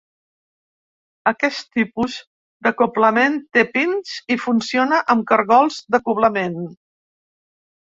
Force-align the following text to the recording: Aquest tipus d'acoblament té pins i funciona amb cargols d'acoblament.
Aquest 1.31 1.67
tipus 1.79 2.15
d'acoblament 2.69 3.37
té 3.59 3.65
pins 3.75 4.17
i 4.37 4.41
funciona 4.47 5.05
amb 5.17 5.31
cargols 5.35 5.81
d'acoblament. 5.97 6.61